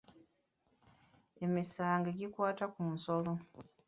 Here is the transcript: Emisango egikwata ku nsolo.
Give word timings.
Emisango 1.45 2.07
egikwata 2.13 2.65
ku 2.73 2.81
nsolo. 2.93 3.33